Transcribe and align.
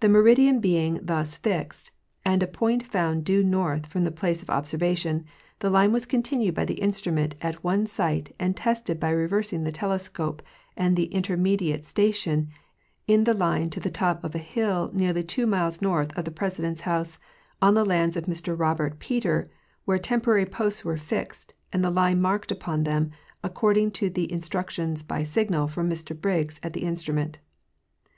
The 0.00 0.10
meridian 0.10 0.60
being 0.60 1.00
thus 1.02 1.38
fixed 1.38 1.90
and 2.22 2.42
a 2.42 2.46
point 2.46 2.82
found 2.82 3.24
due 3.24 3.42
north 3.42 3.86
from 3.86 4.04
the 4.04 4.10
place 4.10 4.42
of 4.42 4.50
observation, 4.50 5.24
the 5.60 5.70
line 5.70 5.90
was 5.90 6.04
continued 6.04 6.54
by 6.54 6.66
the 6.66 6.82
instrument 6.82 7.34
at 7.40 7.64
one 7.64 7.86
sight 7.86 8.34
and 8.38 8.54
tested 8.54 9.00
by 9.00 9.08
reversing 9.08 9.64
the 9.64 9.72
telescope 9.72 10.42
at 10.76 10.88
an 10.88 10.98
intermediate 10.98 11.86
sta 11.86 12.10
tion 12.12 12.50
in 13.06 13.24
the 13.24 13.32
line 13.32 13.70
to 13.70 13.80
the 13.80 13.88
top 13.90 14.22
of 14.22 14.34
a 14.34 14.38
hill 14.38 14.90
nearly 14.92 15.22
two 15.24 15.46
miles 15.46 15.80
north 15.80 16.14
of 16.18 16.26
the 16.26 16.30
Presi 16.30 16.60
dent's 16.60 16.82
house, 16.82 17.18
on 17.62 17.72
the 17.72 17.86
lands 17.86 18.18
of 18.18 18.24
Mr 18.26 18.54
Robert 18.54 18.98
Peter, 18.98 19.48
where 19.86 19.96
temporary 19.96 20.44
posts 20.44 20.84
were 20.84 20.98
fixed 20.98 21.54
and 21.72 21.82
the 21.82 21.88
line 21.88 22.20
marked 22.20 22.52
upon 22.52 22.84
them, 22.84 23.12
according 23.42 23.92
to 23.92 24.10
the 24.10 24.30
instructions 24.30 25.02
by 25.02 25.22
signal 25.22 25.66
from 25.68 25.88
Mr 25.88 26.14
Briggs 26.14 26.60
at 26.62 26.74
the 26.74 26.84
instrument. 26.84 27.38